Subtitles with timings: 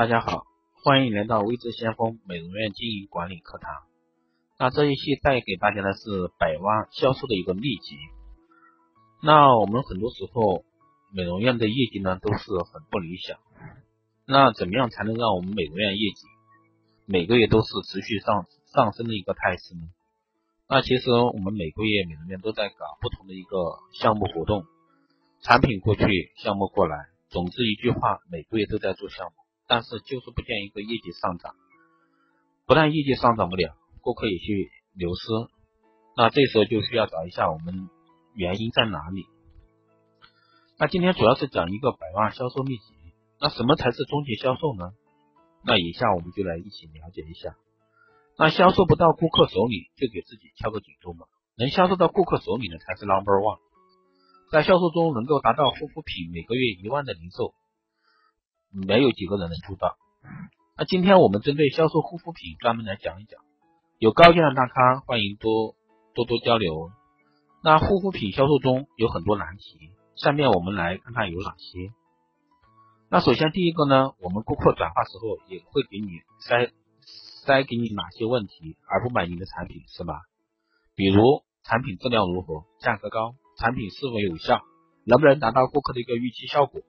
[0.00, 0.46] 大家好，
[0.82, 3.70] 欢迎来到微知先锋美容院经营管理课堂。
[4.58, 7.98] 那这一期带给大家的是百万销售的一个秘籍。
[9.22, 10.64] 那我们很多时候
[11.12, 13.36] 美容院的业绩呢都是很不理想。
[14.24, 16.26] 那怎么样才能让我们美容院业绩
[17.04, 19.82] 每个月都是持续上上升的一个态势呢？
[20.66, 24.64] 那其实我们每个月美容院都在搞不同的一个项目活动，
[25.42, 26.06] 产品过去，
[26.38, 26.96] 项目过来，
[27.28, 29.32] 总之一句话，每个月都在做项目。
[29.70, 31.54] 但是就是不见一个业绩上涨，
[32.66, 35.30] 不但业绩上涨不了，顾客也去流失，
[36.16, 37.88] 那这时候就需要找一下我们
[38.34, 39.26] 原因在哪里。
[40.76, 42.82] 那今天主要是讲一个百万销售秘籍。
[43.38, 44.90] 那什么才是终极销售呢？
[45.64, 47.54] 那以下我们就来一起了解一下。
[48.36, 51.26] 那销售不到顾客手里，就给自己敲个警钟嘛。
[51.56, 53.60] 能销售到顾客手里的才是 number one。
[54.50, 57.54] 在销售中能够达到护肤品每个月一万的零售。
[58.72, 59.96] 没有几个人能做到。
[60.76, 63.40] 那今天我们针对销售护肤品专门来讲一讲，
[63.98, 65.74] 有高见的大咖欢迎多
[66.14, 66.90] 多多交流。
[67.62, 71.92] 那护肤品销售中有很多难题，下面我们来看看有哪些。
[73.10, 76.72] 那首先第一个呢，我们顾客转化时候也会给你塞
[77.44, 80.22] 塞给你哪些问题而不买你的产品是吧？
[80.94, 84.62] 比如产品质量如何，价格高，产品是否有效，
[85.04, 86.80] 能不能达到顾客的一个预期效果？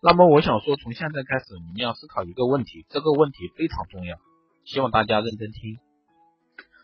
[0.00, 4.16] 那么我想说，从现在开始，你们要思考一个问题，这个问题非常重要，
[4.64, 5.78] 希望大家认真听。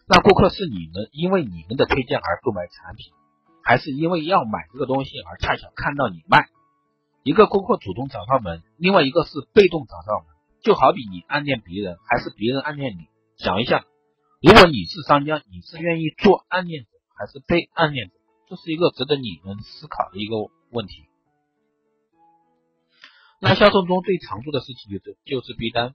[0.08, 3.12] 那顾客是你们因为你们的推荐而购买产品，
[3.62, 6.48] 还是因为要买这个东西而恰巧看到你卖？
[7.22, 13.06] 一个顾客主动找上门，另外一个是被动找上门，就好比你暗恋别人，还是别人暗恋你？
[13.36, 13.84] 想一下，
[14.42, 18.14] 如果你是商家，你是愿意做暗恋者，还是被暗恋者？
[18.48, 20.34] 这是一个值得你们思考的一个
[20.70, 21.06] 问题。
[23.44, 25.94] 那销售中最常做的事情就是就是逼单，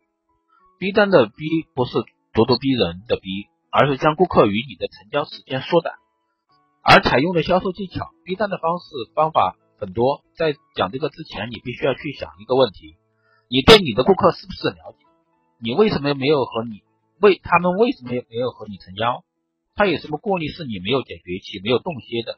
[0.77, 1.97] 逼单的逼不是
[2.31, 5.95] 咄咄逼人的逼，而是将顾客与你的成交时间缩短。
[6.83, 10.21] 而采用的销售技巧，逼单的方式方法很多。
[10.35, 12.97] 在讲这个之前，你必须要去想一个问题：
[13.49, 15.05] 你对你的顾客是不是了解？
[15.59, 16.83] 你为什么没有和你
[17.19, 19.23] 为他们为什么没有和你成交？
[19.73, 22.37] 他有什么顾虑是你没有解决且没有洞悉的？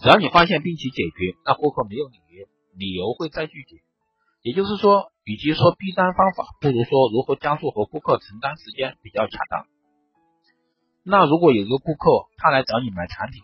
[0.00, 3.76] 只要你发现并且解决，那顾客没有理由理由会再拒绝。
[4.44, 9.66] 也就是说，与其说逼单方法，不如说如何加速和顾客成单时间比较恰当。
[11.02, 13.42] 那如果有一个顾客他来找你买产品，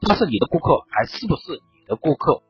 [0.00, 2.42] 他是你的顾客还是不是你的顾客？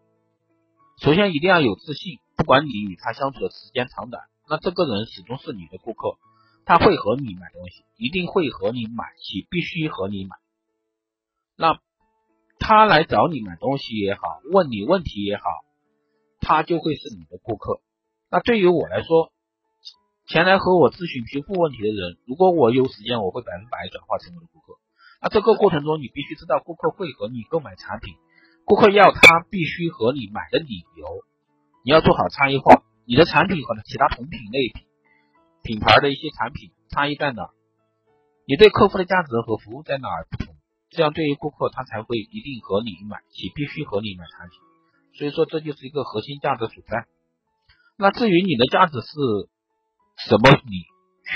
[0.98, 6.18] 首先一定要有自信，不管你与他相处的时间长短，那这个人始终是你的顾客，
[6.64, 10.36] 他会和你买东西，一定会和你买，且必须和你买。
[11.56, 11.80] 那
[12.60, 14.20] 他来找你买东西也好，
[14.52, 15.42] 问你问题也好。
[16.42, 17.80] 他就会是你的顾客。
[18.28, 19.32] 那对于我来说，
[20.26, 24.78] 前来和我咨询皮肤问题的人，如果我有时间，我会百分百转化成我的顾客。
[25.22, 28.16] 那这个过程中，你必须知道顾客会和你购买产品，
[28.64, 31.24] 顾客要他必须和你买的理由，
[31.84, 32.82] 你要做好差异化。
[33.04, 34.72] 你的产品和其他同品类
[35.62, 37.50] 品牌的一些产品差异在哪？
[38.46, 40.54] 你对客户的价值和服务在哪儿不同？
[40.90, 44.58] 这样对于顾客，他才会一定和你买，且必须和你买产品。
[45.14, 47.06] 所以说，这就是一个核心价值所在。
[47.96, 49.08] 那至于你的价值是
[50.16, 50.84] 什么，你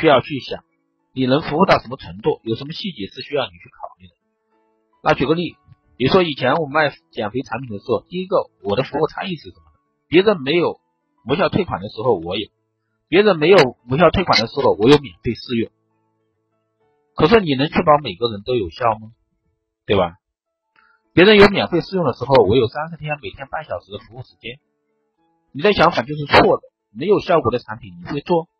[0.01, 0.65] 需要去想，
[1.13, 4.15] 你能服务到什么程度，有什么细节是需要你去考虑的。
[5.03, 5.57] 那举个例，
[5.97, 9.65] 比如说以前我卖减肥产品的时候，第一个我的服务差异是什么？
[10.09, 10.81] 别人没有
[11.29, 12.49] 无效退款的时候，我有；
[13.09, 15.71] 别人没有无效退款的时候，我有免费试用。
[17.15, 19.13] 可是你能确保每个人都有效吗？
[19.87, 20.17] 对吧？
[21.17, 24.61] 别人有免费试用的时候，我有三十天每天半小时的服务时间。
[25.51, 26.63] 你的想法就是错的，
[26.93, 28.51] 没有效果的产品你会做？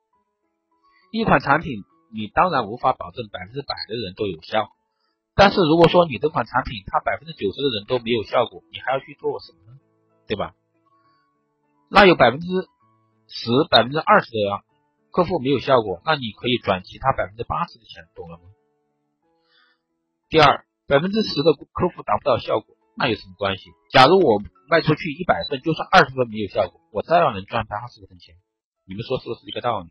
[1.13, 4.71] 一款产品你当然无法保证百分之百的人都有效，
[5.35, 9.79] 但是如果说你这款产品它百分之九十的人都没有效果，你还要去做什么呢？
[10.27, 10.55] 对吧？
[11.91, 12.47] 那有百分之
[13.29, 14.65] 十、百分之二十的
[15.11, 18.45] 客户没有效果，那你可以转其他百分之八十的钱，懂了吗？
[20.31, 20.66] 第二。
[20.87, 23.71] 百分之十的客户达不到效果，那有什么关系？
[23.91, 24.39] 假如我
[24.71, 28.37] 卖出去一百份，就算二十份没有效果，我照样能赚八十分钱。
[28.87, 29.91] 你们说是不是这个道理？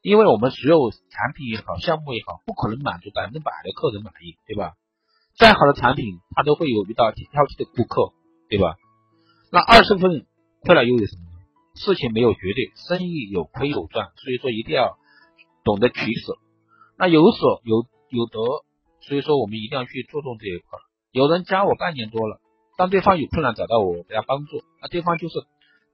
[0.00, 4.72] 因为我们所有产品也好，项目也好，不可能满足百分之百的客人满意，对吧？
[5.36, 8.14] 再好的产品，它都会有遇到挑剔的顾客，
[8.48, 8.76] 对吧？
[9.52, 10.24] 那二十份
[10.64, 11.28] 亏了又有什么？
[11.76, 14.96] 事情没有绝对，生意有亏有赚，所以说一定要
[15.64, 16.38] 懂得取舍。
[16.96, 18.40] 那有舍有有得。
[19.00, 20.78] 所以说，我们一定要去注重这一块。
[21.10, 22.40] 有人加我半年多了，
[22.76, 25.34] 当对方有困难找到我，我给他帮助，那对方就是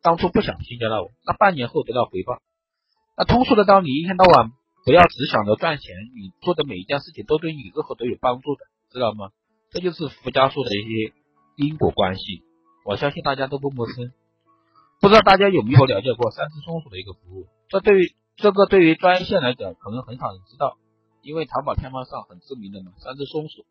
[0.03, 2.43] 当初不想添加到我，那半年后得到回报。
[3.17, 4.53] 那通俗的道理，一天到晚
[4.85, 8.61] 不要只想着赚钱，你做的每一件事情都对你日后都有帮助的，
[8.93, 9.31] 知道吗？
[9.70, 11.12] 这就是附加数的一些
[11.56, 12.43] 因果关系，
[12.85, 14.12] 我相信大家都不陌生。
[15.00, 17.47] 不知道大家有没有了解过三只松鼠的一个服务？
[17.69, 20.79] 这对于这个对于专业线来讲，可能很少人知道，
[21.26, 23.67] 因为淘宝天猫上很知名的嘛，三只松鼠，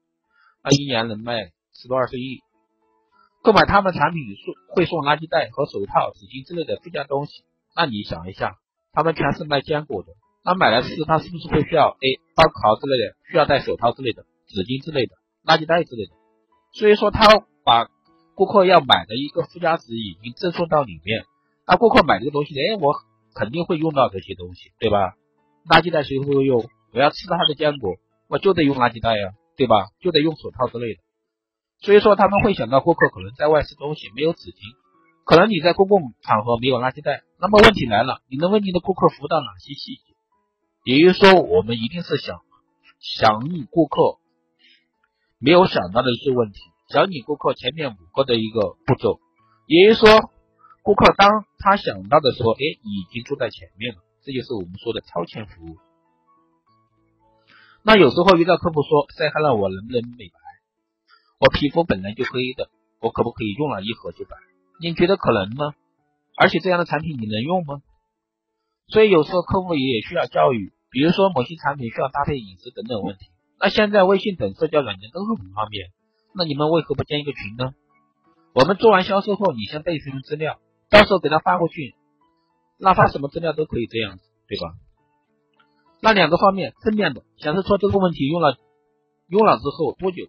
[0.61, 2.41] 那一年能卖十多二十亿。
[3.43, 7.45] 购买他们产品送会送垃圾袋和手套、纸巾之类的附加东西。
[7.73, 8.57] 那你想一下，
[8.91, 10.09] 他们全是卖坚果的，
[10.43, 12.05] 那买来吃，他是不是会需要哎
[12.35, 15.15] 包烤之类的，需要戴手套之类的、纸巾之类的、
[15.45, 16.11] 垃圾袋之类的？
[16.73, 17.87] 所以说，他把
[18.35, 21.23] 顾客要买的一个附加值已经赠送到里面。
[21.65, 22.95] 那顾客买这个东西，哎，我
[23.33, 25.15] 肯定会用到这些东西，对吧？
[25.69, 26.65] 垃圾袋谁会用？
[26.95, 27.97] 我要吃他的坚果，
[28.29, 29.91] 我就得用垃圾袋呀，对吧？
[29.99, 31.01] 就得用手套之类的。
[31.81, 34.55] 所以说他们会想到顾客可能在外吃东西没有纸巾，
[35.25, 37.23] 可能你在公共场合没有垃圾袋。
[37.37, 40.15] 那么问题来了，你能为你的顾客服务到哪些细节？
[40.85, 42.39] 也就是说，我们一定是想
[42.97, 44.19] 想你顾客
[45.37, 49.19] 没有想到的一些问题，想你顾客前面五个的一个步骤。
[49.67, 50.31] 也就是说，
[50.81, 53.99] 顾客当他想到的时候，哎，已经坐在前面了。
[54.23, 55.75] 这就是我们说的超前服务。
[57.85, 60.39] 那有时候遇到客户说晒黑了，我能不能美白？
[61.37, 64.35] 我皮肤本来就黑的，我可不可以用了一盒就白？
[64.81, 65.75] 你觉得可能吗？
[66.35, 67.83] 而且这样的产品你能用吗？
[68.87, 73.27] 所以有时候客户也需要教育，比如说某些产品需要搭配饮食等等问题。
[73.59, 75.89] 那现在微信等社交软件都是很方便，
[76.33, 77.75] 那你们为何不建一个群呢？
[78.55, 80.59] 我们做完销售后，你先备份资料，
[80.89, 81.93] 到时候给他发过去，
[82.79, 84.73] 那发什么资料都可以这样子，对吧？
[86.01, 88.57] 那两个方面，正面的显示出这个问题用了
[89.27, 90.27] 用了之后多久？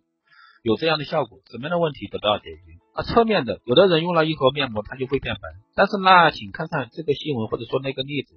[0.62, 2.60] 有这样的效果，什么样的问题得到解决？
[2.92, 5.42] 啊，侧面的，有的人用了一盒面膜，他就会变白。
[5.76, 8.34] 但是那请看看这个新闻或者说那个例子，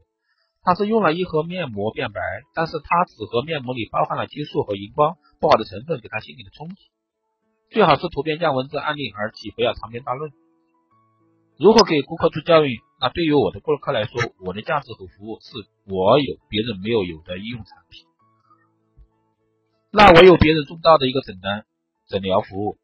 [0.62, 2.22] 他是用了一盒面膜变白，
[2.54, 6.76] 但是他纸盒面膜里包含了激素和荧光不好的成分，给他心理的冲击。
[7.72, 10.32] 最好是图片加文字案例，而起不要长篇大论。
[11.58, 12.80] 如何给顾客做教育？
[13.00, 15.56] 那对于我的顾客来说，我的价值和服务是
[15.88, 18.06] 我有别人没有有的医用产品。
[19.92, 21.66] 那我有别人做不到的一个诊断。
[22.10, 22.80] 诊疗服务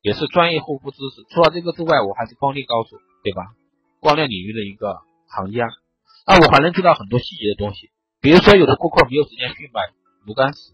[0.00, 1.22] 也是专业护肤知识。
[1.28, 3.52] 除了这个之外，我还是光电高手，对吧？
[4.00, 5.68] 光电领域的一个行家。
[6.26, 7.90] 那我还能知道很多细节的东西。
[8.22, 9.82] 比如说，有的顾客没有时间去买
[10.24, 10.72] 炉甘石，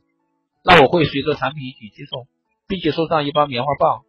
[0.63, 2.29] 那我会随着产品一起寄送，
[2.69, 4.05] 并且送上一包棉花棒。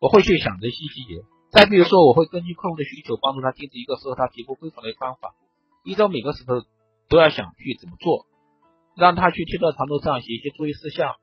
[0.00, 1.24] 我会去想这些细节。
[1.50, 5.34] 再比如说，我会根据客户的需求，帮助他定制一个适合他皮肤恢复的方法。
[5.82, 6.62] 一周每个时候
[7.08, 8.26] 都要想去怎么做，
[8.96, 11.16] 让他去贴到床头上写一些注意事项。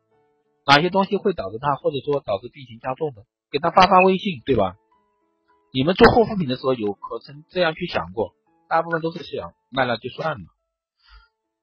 [0.65, 4.75] 哪些东西会导致他，或者说导致病情加重的，给他发发微信，对吧？
[5.71, 8.33] 你们做护肤品的时候有可曾这样去想过？
[8.67, 10.45] 大部分都是想卖了就算了。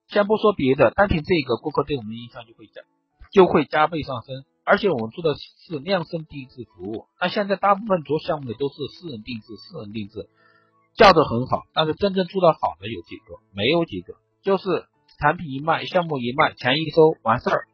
[0.08, 2.80] 先不说别的，单凭这个，顾客对我们的印象就会加
[3.30, 4.44] 就会加倍上升。
[4.64, 10.30] 而且我们做的是量身定制服务，那现在大部分做项目的都是私人定制，私人定制
[10.96, 13.40] 叫的很好，但是真正做的好的有几个？
[13.52, 14.86] 没有几个，就是
[15.20, 17.68] 产品一卖，项目一卖，钱一收，完事儿。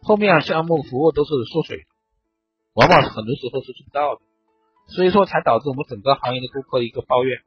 [0.00, 1.86] 后面项目服务都是缩水，
[2.74, 4.20] 往往很多时候是做不到的，
[4.94, 7.40] 所以说才导致我们整个行业的顾客一个抱怨。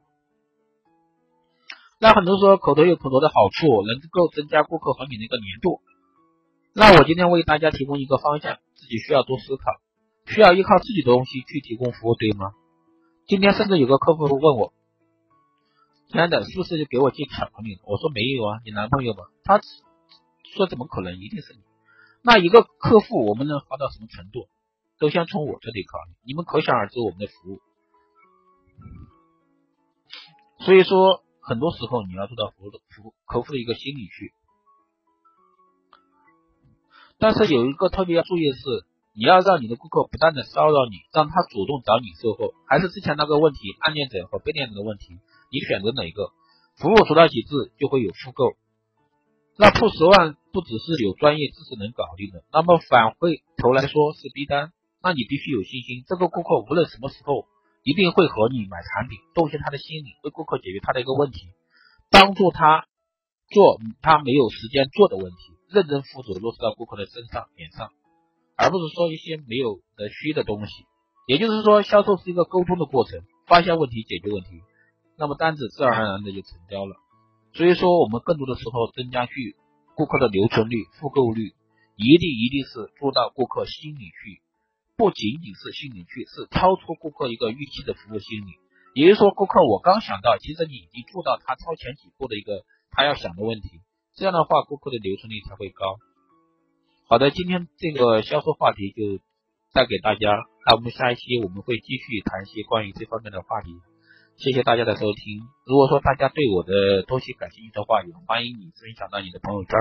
[1.98, 5.80] 那很多说口头有口头的好处，能够增加顾客和你的一个粘度。
[6.72, 9.80] 那我今天为大家提供一个方向，自己需要多思考，
[10.26, 12.52] 需要依靠自己的东西去提供服务，对吗？
[13.26, 14.72] 今天甚至有个客户问我，
[16.08, 17.80] 亲爱的，是不是就给我寄巧克力？
[17.84, 19.24] 我说没有啊，你男朋友吗？
[19.42, 19.60] 他
[20.54, 21.60] 说怎么可能，一定是你。
[22.22, 24.46] 那一个客户，我们能好到什么程度，
[24.98, 26.14] 都先从我这里考虑。
[26.24, 27.60] 你们可想而知我们的服务。
[30.60, 34.32] 所以说，很多时候你要做到服务的服客户的一个心理去。
[37.20, 38.62] 但是有一个特别要注意的是，
[39.12, 45.20] 你要让你的顾客不断的骚扰你，让他主动找你售后，还是之前那个问题，暗恋者和被恋者的问题，
[45.52, 46.32] 你选择哪个？
[46.80, 48.56] 服务做到极致，就会有复购。
[49.58, 54.72] 那破十万不只是有专业知识能搞定的，那么反回头来说是逼单，
[55.02, 57.44] 那你必须有信心，这个顾客无论什么时候
[57.84, 61.52] 一定会和你买产品，洞悉他的心理，为顾客解决他的一个问题，
[62.10, 62.86] 帮助他
[63.52, 67.90] 做他没有时间做的问题，认真负责落实到顾客的身上脸上，
[68.56, 70.72] 而不是说一些没有的虚的东西。
[71.26, 74.62] 也就是说，销售是一个沟通的过程，发现问题，解决问题，
[75.16, 76.96] 那么单子自然而然的就成交了。
[77.54, 79.54] 所以说，我们更多的时候增加去
[79.94, 81.54] 顾客的留存率、复购率，
[81.94, 84.42] 一定一定是做到顾客心里去，
[84.96, 88.58] 不仅仅是心里去，是超出顾客一个预期的服务心理。
[88.94, 93.68] 也就是说，顾客我刚想到，其实你已经做到他超前几步的一个他要想的问题，
[94.16, 95.98] 这样的话顾客的留存率才会高。
[97.08, 99.22] 好的，今天这个销售话题就
[99.72, 100.30] 带给大家，
[100.66, 103.70] 那我们下一期我们会继续谈一些关于这方面的话题。
[104.36, 105.42] 谢谢大家的收听。
[105.66, 109.72] 如果说大家对我的东西感兴趣的话，也欢迎你分享到你的朋友圈。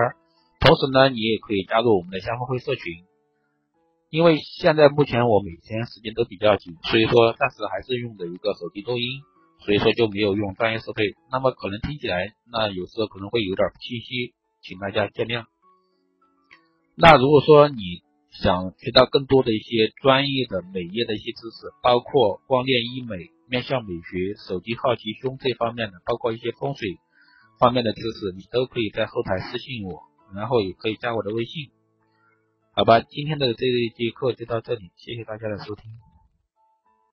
[0.60, 2.84] 同时呢，你也可以加入我们的相互会社群。
[4.10, 9.22] 因为现在目前我每天时间都比较紧，所以说暂时还是用的一个手机录音，
[9.60, 11.16] 所以说就没有用专业设备。
[11.32, 15.46] 那么可能听起来，那有时候可能会有点清晰，请大家见谅。
[16.96, 26.98] 那如果说你想学到更多的一些专业的美业的一些知识，包括光电医美、面向美学、手机好奇胸这方面的，包括一些风水
[27.60, 30.04] 方面的知识，你都可以在后台私信我，
[30.36, 31.72] 然后也可以加我的微信。
[32.76, 36.09] 好吧，今天的这一节课就到这里，谢谢大家的收听。